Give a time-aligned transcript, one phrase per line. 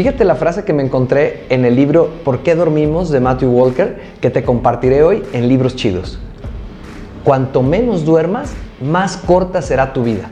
[0.00, 3.10] Fíjate la frase que me encontré en el libro ¿Por qué dormimos?
[3.10, 6.18] de Matthew Walker, que te compartiré hoy en Libros Chidos.
[7.22, 10.30] Cuanto menos duermas, más corta será tu vida.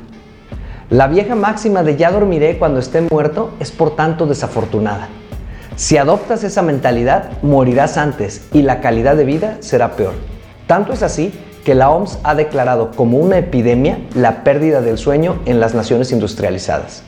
[0.89, 5.09] La vieja máxima de ya dormiré cuando esté muerto es por tanto desafortunada.
[5.77, 10.15] Si adoptas esa mentalidad, morirás antes y la calidad de vida será peor.
[10.67, 11.31] Tanto es así
[11.67, 16.11] que la OMS ha declarado como una epidemia la pérdida del sueño en las naciones
[16.11, 17.03] industrializadas.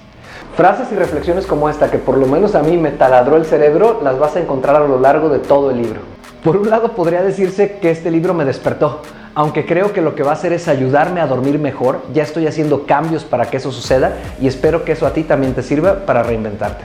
[0.57, 4.01] Frases y reflexiones como esta, que por lo menos a mí me taladró el cerebro,
[4.03, 6.01] las vas a encontrar a lo largo de todo el libro.
[6.45, 9.01] Por un lado podría decirse que este libro me despertó,
[9.35, 12.47] aunque creo que lo que va a hacer es ayudarme a dormir mejor, ya estoy
[12.47, 16.05] haciendo cambios para que eso suceda y espero que eso a ti también te sirva
[16.05, 16.85] para reinventarte.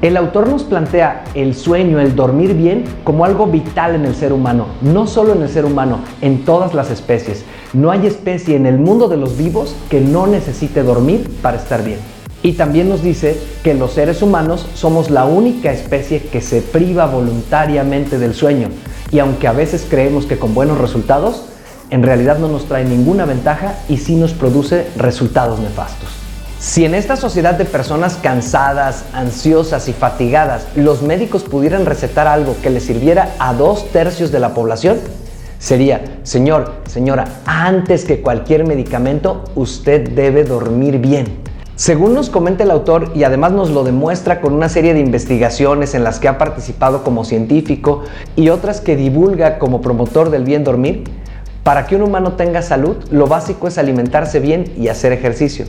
[0.00, 4.32] El autor nos plantea el sueño, el dormir bien, como algo vital en el ser
[4.32, 7.44] humano, no solo en el ser humano, en todas las especies.
[7.72, 11.84] No hay especie en el mundo de los vivos que no necesite dormir para estar
[11.84, 12.00] bien.
[12.42, 17.06] Y también nos dice que los seres humanos somos la única especie que se priva
[17.06, 18.68] voluntariamente del sueño.
[19.12, 21.44] Y aunque a veces creemos que con buenos resultados,
[21.90, 26.08] en realidad no nos trae ninguna ventaja y sí nos produce resultados nefastos.
[26.58, 32.56] Si en esta sociedad de personas cansadas, ansiosas y fatigadas los médicos pudieran recetar algo
[32.62, 34.98] que le sirviera a dos tercios de la población,
[35.58, 41.41] sería, señor, señora, antes que cualquier medicamento, usted debe dormir bien.
[41.76, 45.94] Según nos comenta el autor y además nos lo demuestra con una serie de investigaciones
[45.94, 48.02] en las que ha participado como científico
[48.36, 51.04] y otras que divulga como promotor del bien dormir,
[51.64, 55.64] para que un humano tenga salud lo básico es alimentarse bien y hacer ejercicio.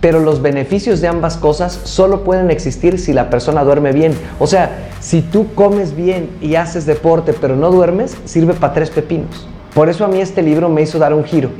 [0.00, 4.14] Pero los beneficios de ambas cosas solo pueden existir si la persona duerme bien.
[4.40, 8.90] O sea, si tú comes bien y haces deporte pero no duermes, sirve para tres
[8.90, 9.46] pepinos.
[9.72, 11.50] Por eso a mí este libro me hizo dar un giro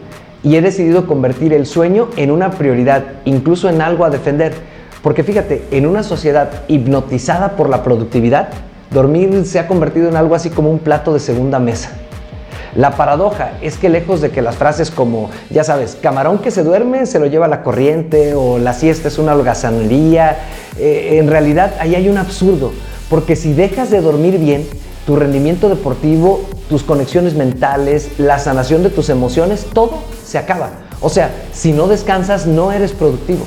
[0.43, 4.53] y he decidido convertir el sueño en una prioridad, incluso en algo a defender.
[5.03, 8.49] Porque fíjate, en una sociedad hipnotizada por la productividad,
[8.91, 11.91] dormir se ha convertido en algo así como un plato de segunda mesa.
[12.75, 16.63] La paradoja es que lejos de que las frases como, ya sabes, camarón que se
[16.63, 20.37] duerme se lo lleva la corriente o la siesta es una holgazanería,
[20.79, 22.73] eh, en realidad ahí hay un absurdo,
[23.09, 24.67] porque si dejas de dormir bien,
[25.09, 30.69] tu rendimiento deportivo, tus conexiones mentales, la sanación de tus emociones, todo se acaba.
[31.01, 33.47] O sea, si no descansas no eres productivo.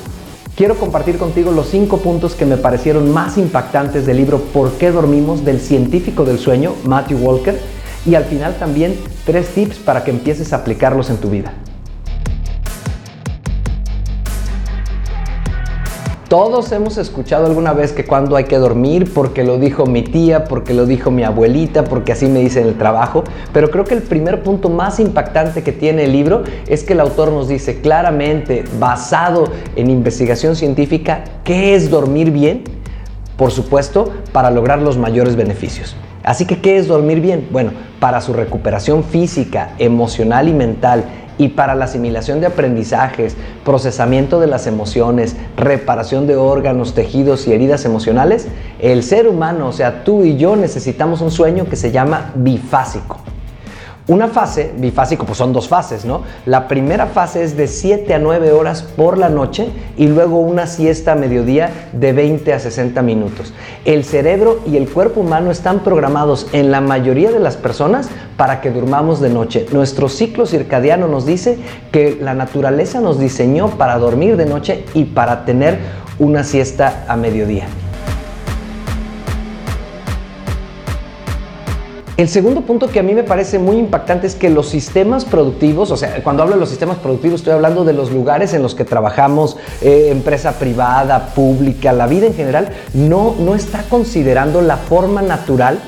[0.56, 4.90] Quiero compartir contigo los cinco puntos que me parecieron más impactantes del libro ¿Por qué
[4.90, 5.44] dormimos?
[5.44, 7.56] del científico del sueño, Matthew Walker,
[8.04, 11.52] y al final también tres tips para que empieces a aplicarlos en tu vida.
[16.32, 20.44] Todos hemos escuchado alguna vez que cuando hay que dormir, porque lo dijo mi tía,
[20.44, 23.22] porque lo dijo mi abuelita, porque así me dice en el trabajo,
[23.52, 27.00] pero creo que el primer punto más impactante que tiene el libro es que el
[27.00, 29.44] autor nos dice claramente, basado
[29.76, 32.64] en investigación científica, qué es dormir bien,
[33.36, 35.94] por supuesto, para lograr los mayores beneficios.
[36.24, 37.48] Así que, ¿qué es dormir bien?
[37.50, 41.04] Bueno, para su recuperación física, emocional y mental,
[41.38, 47.52] y para la asimilación de aprendizajes, procesamiento de las emociones, reparación de órganos, tejidos y
[47.52, 48.46] heridas emocionales,
[48.78, 53.21] el ser humano, o sea, tú y yo necesitamos un sueño que se llama bifásico.
[54.08, 56.22] Una fase, bifásico, pues son dos fases, ¿no?
[56.44, 60.66] La primera fase es de 7 a 9 horas por la noche y luego una
[60.66, 63.54] siesta a mediodía de 20 a 60 minutos.
[63.84, 68.60] El cerebro y el cuerpo humano están programados en la mayoría de las personas para
[68.60, 69.66] que durmamos de noche.
[69.70, 71.58] Nuestro ciclo circadiano nos dice
[71.92, 75.78] que la naturaleza nos diseñó para dormir de noche y para tener
[76.18, 77.66] una siesta a mediodía.
[82.22, 85.90] El segundo punto que a mí me parece muy impactante es que los sistemas productivos,
[85.90, 88.76] o sea, cuando hablo de los sistemas productivos estoy hablando de los lugares en los
[88.76, 94.76] que trabajamos, eh, empresa privada, pública, la vida en general, no, no está considerando la
[94.76, 95.80] forma natural,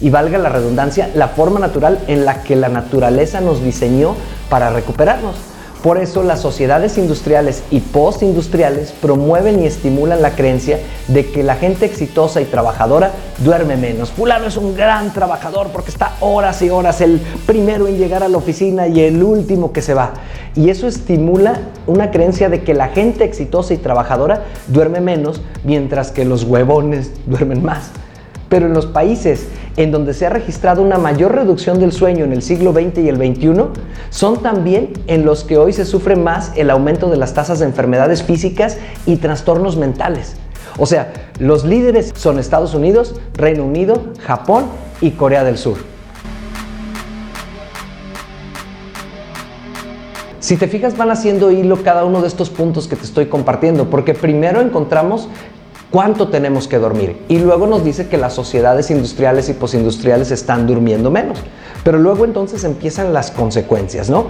[0.00, 4.14] y valga la redundancia, la forma natural en la que la naturaleza nos diseñó
[4.48, 5.49] para recuperarnos.
[5.82, 10.78] Por eso las sociedades industriales y postindustriales promueven y estimulan la creencia
[11.08, 14.10] de que la gente exitosa y trabajadora duerme menos.
[14.10, 18.28] Fulano es un gran trabajador porque está horas y horas, el primero en llegar a
[18.28, 20.12] la oficina y el último que se va.
[20.54, 26.10] Y eso estimula una creencia de que la gente exitosa y trabajadora duerme menos, mientras
[26.10, 27.90] que los huevones duermen más.
[28.50, 29.48] Pero en los países
[29.78, 33.08] en donde se ha registrado una mayor reducción del sueño en el siglo XX y
[33.08, 33.80] el XXI,
[34.10, 37.66] son también en los que hoy se sufre más el aumento de las tasas de
[37.66, 38.76] enfermedades físicas
[39.06, 40.36] y trastornos mentales.
[40.78, 44.64] O sea, los líderes son Estados Unidos, Reino Unido, Japón
[45.00, 45.78] y Corea del Sur.
[50.40, 53.88] Si te fijas, van haciendo hilo cada uno de estos puntos que te estoy compartiendo,
[53.88, 55.28] porque primero encontramos
[55.90, 57.16] cuánto tenemos que dormir.
[57.28, 61.38] Y luego nos dice que las sociedades industriales y posindustriales están durmiendo menos.
[61.84, 64.26] Pero luego entonces empiezan las consecuencias, ¿no?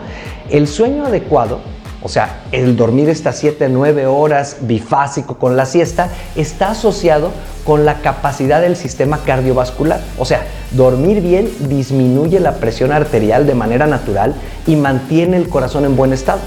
[0.49, 1.61] El sueño adecuado,
[2.03, 7.31] o sea, el dormir estas 7, 9 horas bifásico con la siesta, está asociado
[7.65, 10.01] con la capacidad del sistema cardiovascular.
[10.19, 14.35] O sea, dormir bien disminuye la presión arterial de manera natural
[14.67, 16.41] y mantiene el corazón en buen estado.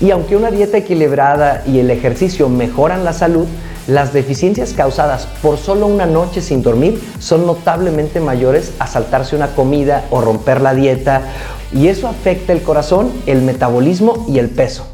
[0.00, 3.46] Y aunque una dieta equilibrada y el ejercicio mejoran la salud,
[3.86, 9.54] las deficiencias causadas por solo una noche sin dormir son notablemente mayores a saltarse una
[9.54, 11.22] comida o romper la dieta
[11.72, 14.86] y eso afecta el corazón, el metabolismo y el peso.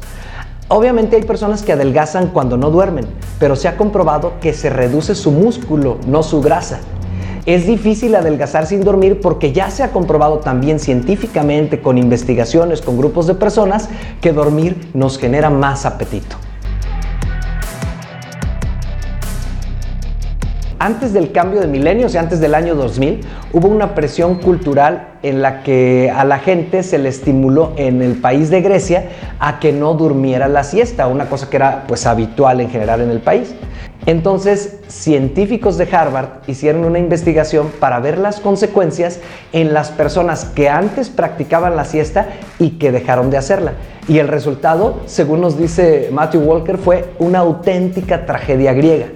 [0.69, 3.05] Obviamente hay personas que adelgazan cuando no duermen,
[3.39, 6.79] pero se ha comprobado que se reduce su músculo, no su grasa.
[7.45, 12.97] Es difícil adelgazar sin dormir porque ya se ha comprobado también científicamente con investigaciones con
[12.97, 13.87] grupos de personas
[14.19, 16.35] que dormir nos genera más apetito.
[20.79, 23.21] Antes del cambio de milenio, o sea, antes del año 2000,
[23.51, 28.13] hubo una presión cultural en la que a la gente se le estimuló en el
[28.13, 29.09] país de Grecia
[29.39, 33.09] a que no durmiera la siesta, una cosa que era pues habitual en general en
[33.09, 33.55] el país.
[34.05, 39.19] Entonces, científicos de Harvard hicieron una investigación para ver las consecuencias
[39.53, 42.27] en las personas que antes practicaban la siesta
[42.59, 43.73] y que dejaron de hacerla.
[44.07, 49.07] Y el resultado, según nos dice Matthew Walker, fue una auténtica tragedia griega.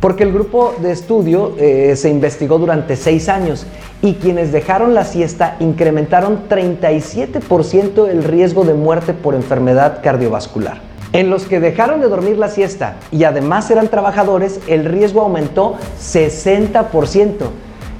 [0.00, 3.66] Porque el grupo de estudio eh, se investigó durante seis años
[4.02, 10.80] y quienes dejaron la siesta incrementaron 37% el riesgo de muerte por enfermedad cardiovascular.
[11.12, 15.76] En los que dejaron de dormir la siesta y además eran trabajadores, el riesgo aumentó
[15.98, 17.32] 60%.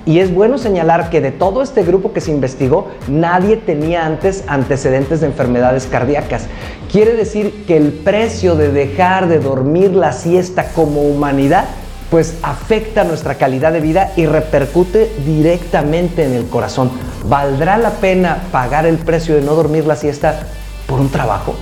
[0.05, 4.45] Y es bueno señalar que de todo este grupo que se investigó, nadie tenía antes
[4.47, 6.47] antecedentes de enfermedades cardíacas.
[6.93, 11.65] Quiere decir que el precio de dejar de dormir la siesta como humanidad
[12.11, 16.91] pues afecta nuestra calidad de vida y repercute directamente en el corazón.
[17.29, 20.47] ¿Valdrá la pena pagar el precio de no dormir la siesta
[20.87, 21.55] por un trabajo?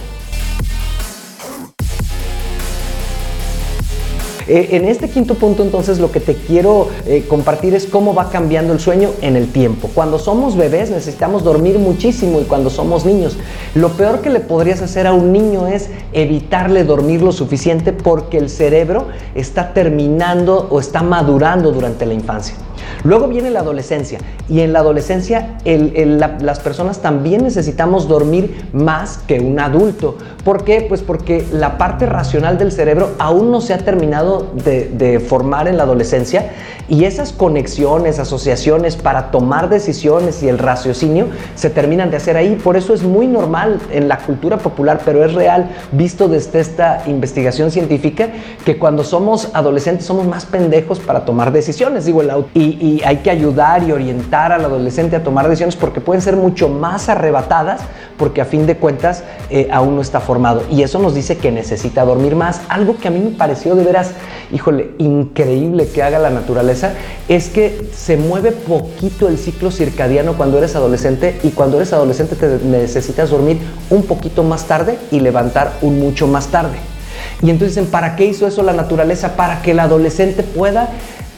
[4.47, 8.31] Eh, en este quinto punto entonces lo que te quiero eh, compartir es cómo va
[8.31, 9.91] cambiando el sueño en el tiempo.
[9.95, 13.37] Cuando somos bebés necesitamos dormir muchísimo y cuando somos niños.
[13.75, 18.39] Lo peor que le podrías hacer a un niño es evitarle dormir lo suficiente porque
[18.39, 22.55] el cerebro está terminando o está madurando durante la infancia.
[23.03, 24.19] Luego viene la adolescencia
[24.49, 30.17] y en la adolescencia las personas también necesitamos dormir más que un adulto.
[30.45, 30.85] ¿Por qué?
[30.89, 35.69] Pues porque la parte racional del cerebro aún no se ha terminado de, de formar
[35.69, 36.51] en la adolescencia
[36.89, 42.57] y esas conexiones, asociaciones para tomar decisiones y el raciocinio se terminan de hacer ahí.
[42.63, 47.03] Por eso es muy normal en la cultura popular, pero es real, visto desde esta
[47.07, 48.29] investigación científica,
[48.65, 52.05] que cuando somos adolescentes somos más pendejos para tomar decisiones.
[52.05, 52.23] Digo,
[52.55, 56.69] y, hay que ayudar y orientar al adolescente a tomar decisiones porque pueden ser mucho
[56.69, 57.81] más arrebatadas
[58.19, 60.34] porque a fin de cuentas eh, aún no está formado.
[60.71, 62.61] Y eso nos dice que necesita dormir más.
[62.69, 64.13] Algo que a mí me pareció de veras,
[64.53, 66.95] híjole, increíble que haga la naturaleza
[67.29, 72.37] es que se mueve poquito el ciclo circadiano cuando eres adolescente y cuando eres adolescente
[72.37, 73.59] te necesitas dormir
[73.91, 76.77] un poquito más tarde y levantar un mucho más tarde.
[77.43, 79.37] Y entonces dicen, ¿para qué hizo eso la naturaleza?
[79.37, 80.91] Para que el adolescente pueda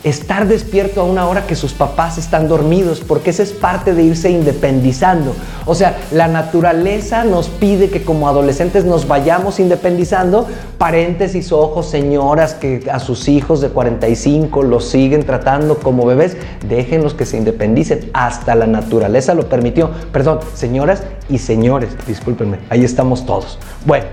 [0.07, 4.05] estar despierto a una hora que sus papás están dormidos, porque esa es parte de
[4.05, 5.35] irse independizando.
[5.65, 10.47] O sea, la naturaleza nos pide que como adolescentes nos vayamos independizando,
[10.79, 16.37] paréntesis, ojos, señoras que a sus hijos de 45 los siguen tratando como bebés,
[16.69, 19.91] déjenlos que se independicen, hasta la naturaleza lo permitió.
[20.13, 23.59] Perdón, señoras y señores, discúlpenme, ahí estamos todos.
[23.85, 24.07] Bueno,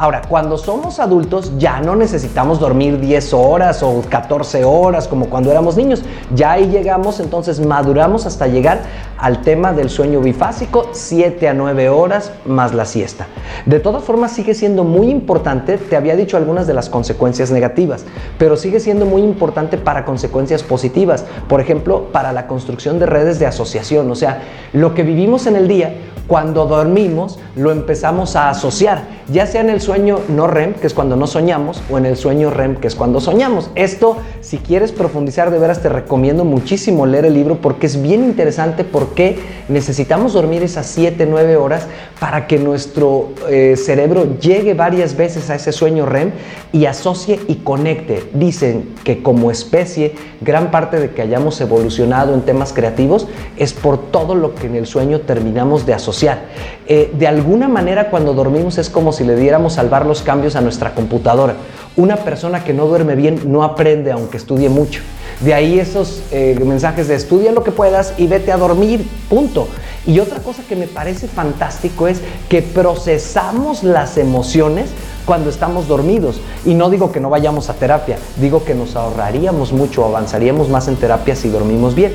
[0.00, 5.50] Ahora, cuando somos adultos ya no necesitamos dormir 10 horas o 14 horas como cuando
[5.50, 6.04] éramos niños.
[6.32, 8.82] Ya ahí llegamos, entonces maduramos hasta llegar
[9.18, 13.26] al tema del sueño bifásico, 7 a 9 horas más la siesta.
[13.66, 18.04] De todas formas, sigue siendo muy importante, te había dicho algunas de las consecuencias negativas,
[18.38, 21.24] pero sigue siendo muy importante para consecuencias positivas.
[21.48, 24.08] Por ejemplo, para la construcción de redes de asociación.
[24.12, 25.92] O sea, lo que vivimos en el día
[26.28, 30.92] cuando dormimos lo empezamos a asociar, ya sea en el sueño no REM, que es
[30.92, 33.70] cuando no soñamos, o en el sueño REM, que es cuando soñamos.
[33.74, 38.22] Esto, si quieres profundizar de veras, te recomiendo muchísimo leer el libro porque es bien
[38.22, 41.86] interesante por por qué necesitamos dormir esas 7, 9 horas
[42.18, 46.32] para que nuestro eh, cerebro llegue varias veces a ese sueño REM
[46.72, 48.28] y asocie y conecte.
[48.34, 54.10] Dicen que como especie, gran parte de que hayamos evolucionado en temas creativos es por
[54.10, 56.46] todo lo que en el sueño terminamos de asociar.
[56.88, 60.60] Eh, de alguna manera cuando dormimos es como si le diéramos salvar los cambios a
[60.60, 61.56] nuestra computadora.
[61.96, 65.02] Una persona que no duerme bien no aprende aunque estudie mucho.
[65.40, 69.66] De ahí esos eh, mensajes de estudia lo que puedas y vete a dormir, punto.
[70.06, 74.90] Y otra cosa que me parece fantástico es que procesamos las emociones
[75.26, 76.40] cuando estamos dormidos.
[76.64, 80.86] Y no digo que no vayamos a terapia, digo que nos ahorraríamos mucho, avanzaríamos más
[80.86, 82.14] en terapia si dormimos bien.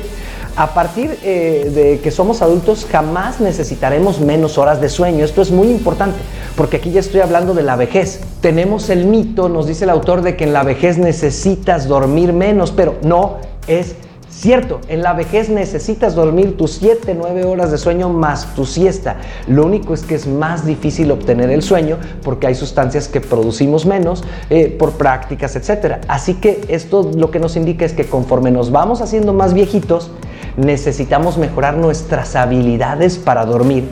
[0.56, 5.24] A partir eh, de que somos adultos jamás necesitaremos menos horas de sueño.
[5.24, 6.18] Esto es muy importante
[6.56, 8.20] porque aquí ya estoy hablando de la vejez.
[8.40, 12.70] Tenemos el mito, nos dice el autor, de que en la vejez necesitas dormir menos,
[12.70, 13.96] pero no es
[14.34, 19.16] Cierto, en la vejez necesitas dormir tus 7, 9 horas de sueño más tu siesta.
[19.46, 23.86] Lo único es que es más difícil obtener el sueño porque hay sustancias que producimos
[23.86, 25.98] menos eh, por prácticas, etc.
[26.08, 30.10] Así que esto lo que nos indica es que conforme nos vamos haciendo más viejitos,
[30.56, 33.84] necesitamos mejorar nuestras habilidades para dormir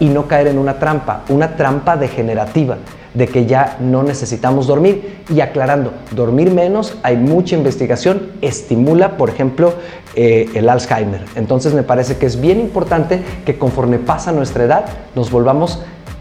[0.00, 2.78] y no caer en una trampa, una trampa degenerativa
[3.14, 5.24] de que ya no necesitamos dormir.
[5.28, 9.74] Y aclarando, dormir menos, hay mucha investigación, estimula, por ejemplo,
[10.14, 11.24] eh, el Alzheimer.
[11.34, 15.80] Entonces me parece que es bien importante que conforme pasa nuestra edad, nos volvamos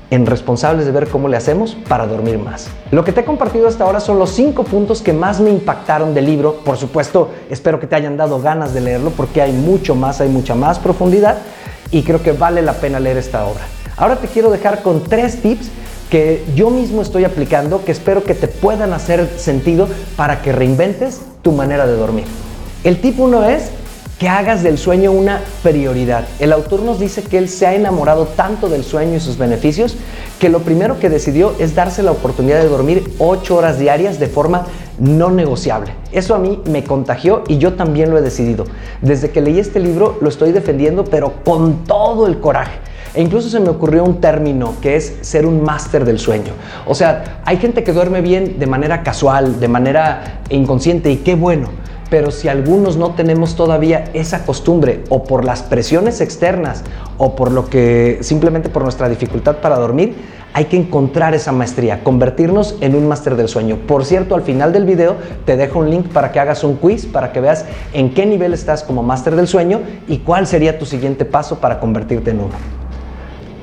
[0.09, 2.69] en responsables de ver cómo le hacemos para dormir más.
[2.91, 6.13] Lo que te he compartido hasta ahora son los cinco puntos que más me impactaron
[6.13, 6.55] del libro.
[6.63, 10.29] Por supuesto, espero que te hayan dado ganas de leerlo porque hay mucho más, hay
[10.29, 11.39] mucha más profundidad
[11.91, 13.61] y creo que vale la pena leer esta obra.
[13.97, 15.69] Ahora te quiero dejar con tres tips
[16.09, 21.21] que yo mismo estoy aplicando, que espero que te puedan hacer sentido para que reinventes
[21.41, 22.25] tu manera de dormir.
[22.83, 23.69] El tip uno es
[24.19, 26.25] que hagas del sueño una prioridad.
[26.39, 29.95] El autor nos dice que él se ha enamorado tanto del sueño y sus beneficios
[30.39, 34.27] que lo primero que decidió es darse la oportunidad de dormir 8 horas diarias de
[34.27, 34.65] forma
[34.97, 35.91] no negociable.
[36.11, 38.65] Eso a mí me contagió y yo también lo he decidido.
[39.01, 42.79] Desde que leí este libro lo estoy defendiendo, pero con todo el coraje.
[43.13, 46.53] E incluso se me ocurrió un término que es ser un máster del sueño.
[46.87, 51.35] O sea, hay gente que duerme bien de manera casual, de manera inconsciente y qué
[51.35, 51.69] bueno.
[52.09, 56.83] Pero si algunos no tenemos todavía esa costumbre o por las presiones externas
[57.17, 60.15] o por lo que simplemente por nuestra dificultad para dormir,
[60.53, 63.77] hay que encontrar esa maestría, convertirnos en un máster del sueño.
[63.85, 67.05] Por cierto, al final del video te dejo un link para que hagas un quiz,
[67.05, 70.85] para que veas en qué nivel estás como máster del sueño y cuál sería tu
[70.85, 72.55] siguiente paso para convertirte en uno.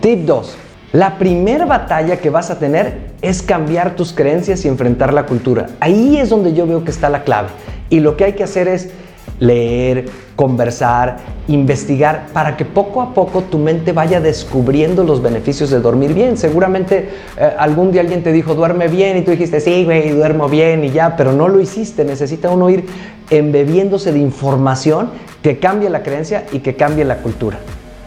[0.01, 0.57] Tip 2.
[0.93, 5.67] La primera batalla que vas a tener es cambiar tus creencias y enfrentar la cultura.
[5.81, 7.49] Ahí es donde yo veo que está la clave.
[7.95, 8.91] Y lo que hay que hacer es
[9.39, 15.79] leer, conversar, investigar, para que poco a poco tu mente vaya descubriendo los beneficios de
[15.79, 16.37] dormir bien.
[16.37, 17.09] Seguramente
[17.39, 20.83] eh, algún día alguien te dijo, duerme bien, y tú dijiste, sí, güey, duermo bien
[20.83, 22.05] y ya, pero no lo hiciste.
[22.05, 22.85] Necesita uno ir
[23.31, 25.11] embebiéndose de información
[25.41, 27.59] que cambie la creencia y que cambie la cultura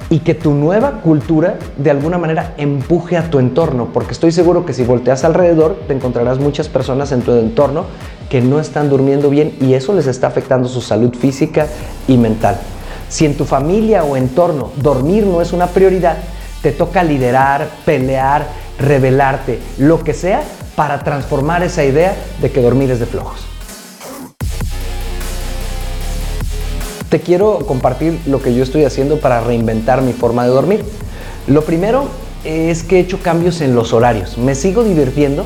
[0.09, 4.65] y que tu nueva cultura de alguna manera empuje a tu entorno, porque estoy seguro
[4.65, 7.85] que si volteas alrededor te encontrarás muchas personas en tu entorno
[8.29, 11.67] que no están durmiendo bien y eso les está afectando su salud física
[12.07, 12.57] y mental.
[13.09, 16.17] Si en tu familia o entorno dormir no es una prioridad,
[16.61, 18.47] te toca liderar, pelear,
[18.79, 20.41] rebelarte, lo que sea,
[20.75, 23.56] para transformar esa idea de que dormir es de flojos.
[27.09, 30.83] Te quiero compartir lo que yo estoy haciendo para reinventar mi forma de dormir.
[31.47, 32.05] Lo primero
[32.43, 34.37] es que he hecho cambios en los horarios.
[34.37, 35.45] Me sigo divirtiendo,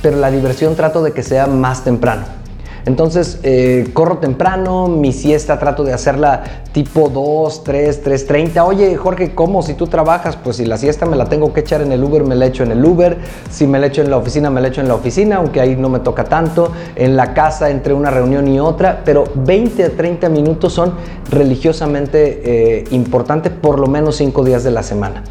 [0.00, 2.41] pero la diversión trato de que sea más temprano.
[2.84, 8.64] Entonces, eh, corro temprano, mi siesta trato de hacerla tipo 2, 3, 3.30.
[8.66, 9.62] Oye, Jorge, ¿cómo?
[9.62, 12.24] Si tú trabajas, pues si la siesta me la tengo que echar en el Uber,
[12.24, 13.18] me la echo en el Uber.
[13.50, 15.76] Si me la echo en la oficina, me la echo en la oficina, aunque ahí
[15.76, 16.72] no me toca tanto.
[16.96, 19.02] En la casa, entre una reunión y otra.
[19.04, 20.94] Pero 20 a 30 minutos son
[21.30, 25.22] religiosamente eh, importantes, por lo menos 5 días de la semana.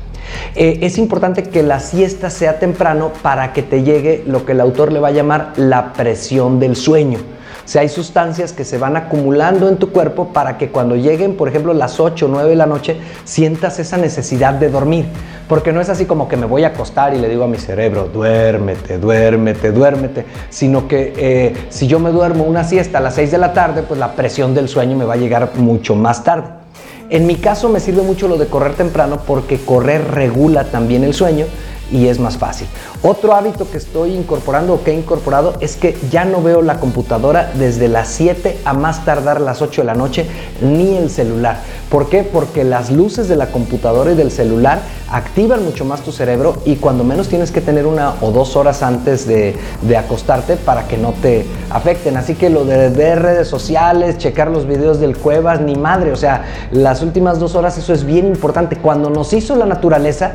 [0.56, 4.62] Eh, es importante que la siesta sea temprano para que te llegue lo que el
[4.62, 7.20] autor le va a llamar la presión del sueño.
[7.66, 11.48] Sea, hay sustancias que se van acumulando en tu cuerpo para que cuando lleguen, por
[11.48, 15.06] ejemplo, las 8 o 9 de la noche, sientas esa necesidad de dormir.
[15.48, 17.58] Porque no es así como que me voy a acostar y le digo a mi
[17.58, 20.26] cerebro, duérmete, duérmete, duérmete.
[20.50, 23.84] Sino que eh, si yo me duermo una siesta a las 6 de la tarde,
[23.84, 26.62] pues la presión del sueño me va a llegar mucho más tarde.
[27.10, 31.14] En mi caso me sirve mucho lo de correr temprano porque correr regula también el
[31.14, 31.46] sueño
[31.92, 32.68] y es más fácil.
[33.04, 36.80] Otro hábito que estoy incorporando o que he incorporado es que ya no veo la
[36.80, 40.26] computadora desde las 7 a más tardar las 8 de la noche
[40.62, 41.60] ni el celular.
[41.90, 42.24] ¿Por qué?
[42.24, 44.80] Porque las luces de la computadora y del celular
[45.12, 48.82] activan mucho más tu cerebro y cuando menos tienes que tener una o dos horas
[48.82, 49.56] antes de,
[49.98, 52.16] acostarte para que no te afecten.
[52.16, 56.12] Así que lo de ver redes sociales, checar los videos del Cuevas, ni madre.
[56.14, 58.78] O sea, las últimas dos horas eso es bien importante.
[58.78, 60.34] Cuando nos hizo la naturaleza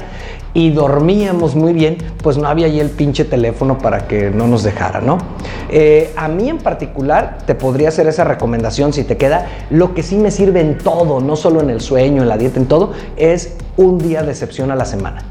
[0.57, 4.63] y dormíamos muy bien, pues no había ahí el pinche teléfono para que no nos
[4.63, 5.19] dejara, ¿no?
[5.69, 9.49] Eh, a mí en particular te podría hacer esa recomendación si te queda.
[9.69, 12.59] Lo que sí me sirve en todo, no solo en el sueño, en la dieta,
[12.59, 15.25] en todo, es un día de excepción a la semana.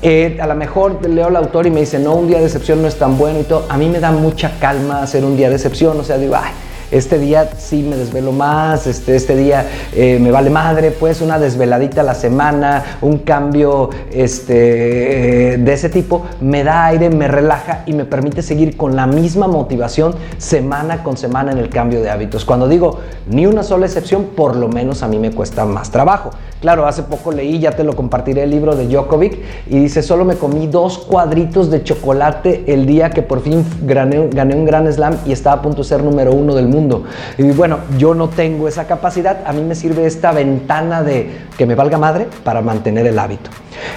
[0.00, 2.80] Eh, a lo mejor leo al autor y me dice, no, un día de excepción
[2.80, 3.66] no es tan bueno y todo.
[3.68, 6.52] A mí me da mucha calma hacer un día de excepción, o sea, digo, ay,
[6.90, 11.38] este día sí me desvelo más, este, este día eh, me vale madre, pues una
[11.38, 17.28] desveladita a la semana, un cambio este, eh, de ese tipo, me da aire, me
[17.28, 22.02] relaja y me permite seguir con la misma motivación semana con semana en el cambio
[22.02, 22.44] de hábitos.
[22.44, 26.30] Cuando digo ni una sola excepción, por lo menos a mí me cuesta más trabajo.
[26.60, 29.38] Claro, hace poco leí, ya te lo compartiré, el libro de Djokovic
[29.70, 34.20] y dice, solo me comí dos cuadritos de chocolate el día que por fin gané,
[34.20, 37.04] un gran slam y estaba a punto de ser número uno del mundo.
[37.38, 41.64] Y bueno, yo no tengo esa capacidad, a mí me sirve esta ventana de que
[41.64, 43.50] me valga madre para mantener el hábito.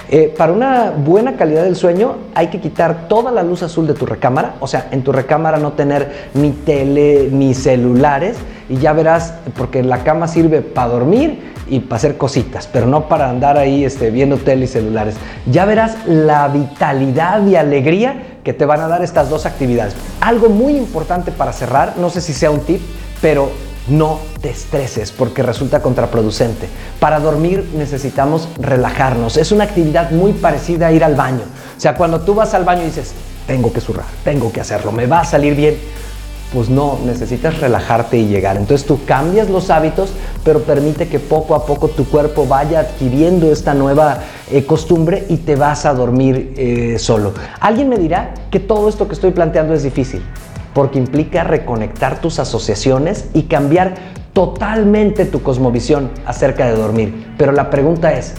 [0.08, 3.92] Eh, para una buena calidad del sueño hay que quitar toda la luz azul de
[3.92, 8.92] tu recámara, o sea, en tu recámara no tener ni tele ni celulares y ya
[8.92, 13.56] verás, porque la cama sirve para dormir y para hacer cositas, pero no para andar
[13.56, 15.16] ahí este, viendo tele y celulares.
[15.46, 19.94] Ya verás la vitalidad y alegría que te van a dar estas dos actividades.
[20.20, 22.80] Algo muy importante para cerrar, no sé si sea un tip,
[23.20, 23.50] pero
[23.88, 26.68] no te estreses porque resulta contraproducente.
[27.00, 29.36] Para dormir necesitamos relajarnos.
[29.36, 31.42] Es una actividad muy parecida a ir al baño.
[31.76, 33.12] O sea, cuando tú vas al baño y dices,
[33.46, 35.76] tengo que zurrar, tengo que hacerlo, me va a salir bien
[36.54, 38.56] pues no, necesitas relajarte y llegar.
[38.56, 40.12] Entonces tú cambias los hábitos,
[40.44, 44.20] pero permite que poco a poco tu cuerpo vaya adquiriendo esta nueva
[44.50, 47.34] eh, costumbre y te vas a dormir eh, solo.
[47.58, 50.22] Alguien me dirá que todo esto que estoy planteando es difícil,
[50.72, 53.94] porque implica reconectar tus asociaciones y cambiar
[54.32, 57.34] totalmente tu cosmovisión acerca de dormir.
[57.36, 58.34] Pero la pregunta es,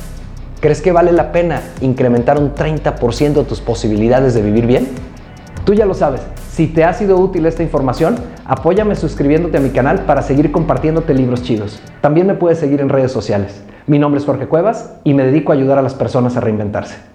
[0.61, 4.87] ¿crees que vale la pena incrementar un 30% tus posibilidades de vivir bien?
[5.65, 6.21] Tú ya lo sabes.
[6.55, 8.15] Si te ha sido útil esta información,
[8.45, 11.81] apóyame suscribiéndote a mi canal para seguir compartiéndote libros chidos.
[11.99, 13.61] También me puedes seguir en redes sociales.
[13.87, 17.14] Mi nombre es Jorge Cuevas y me dedico a ayudar a las personas a reinventarse.